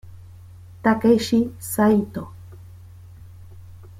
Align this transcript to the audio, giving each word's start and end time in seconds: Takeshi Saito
Takeshi 0.83 1.39
Saito 1.71 2.23